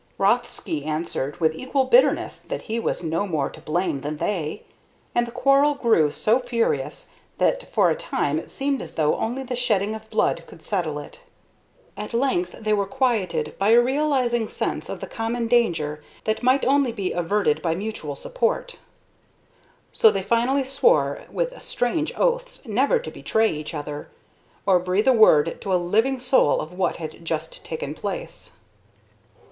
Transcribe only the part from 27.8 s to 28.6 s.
place.